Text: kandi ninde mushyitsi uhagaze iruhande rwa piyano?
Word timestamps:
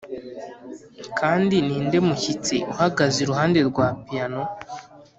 kandi 1.19 1.55
ninde 1.67 1.97
mushyitsi 2.07 2.55
uhagaze 2.71 3.17
iruhande 3.21 3.59
rwa 3.69 3.87
piyano? 4.03 4.41